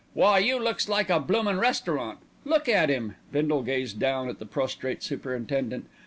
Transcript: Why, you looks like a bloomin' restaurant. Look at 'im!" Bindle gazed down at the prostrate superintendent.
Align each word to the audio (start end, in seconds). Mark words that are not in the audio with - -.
Why, 0.15 0.39
you 0.39 0.57
looks 0.59 0.89
like 0.89 1.11
a 1.11 1.19
bloomin' 1.19 1.59
restaurant. 1.59 2.17
Look 2.43 2.67
at 2.67 2.89
'im!" 2.89 3.17
Bindle 3.31 3.61
gazed 3.61 3.99
down 3.99 4.29
at 4.29 4.39
the 4.39 4.47
prostrate 4.47 5.03
superintendent. 5.03 5.85